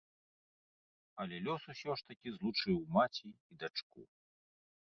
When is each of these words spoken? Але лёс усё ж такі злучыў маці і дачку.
Але 1.25 1.35
лёс 1.47 1.61
усё 1.73 1.91
ж 2.01 2.09
такі 2.13 2.27
злучыў 2.39 2.77
маці 2.97 3.25
і 3.31 3.53
дачку. 3.65 4.01